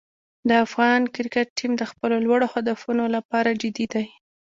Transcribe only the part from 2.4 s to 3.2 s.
هدفونو